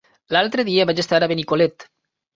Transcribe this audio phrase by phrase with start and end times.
[0.35, 1.87] L'altre dia vaig estar a Benicolet.